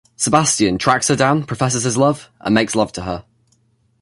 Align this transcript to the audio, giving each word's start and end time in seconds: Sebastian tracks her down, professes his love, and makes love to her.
Sebastian 0.15 0.79
tracks 0.79 1.09
her 1.09 1.15
down, 1.15 1.43
professes 1.43 1.83
his 1.83 1.95
love, 1.95 2.31
and 2.39 2.55
makes 2.55 2.73
love 2.73 2.91
to 2.93 3.03
her. 3.03 3.23